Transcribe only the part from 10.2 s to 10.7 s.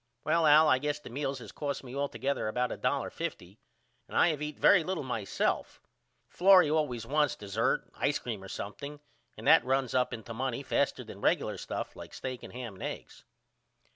money